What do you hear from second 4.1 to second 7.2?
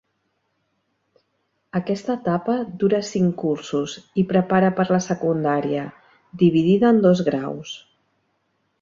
i prepara per a la secundària, dividida en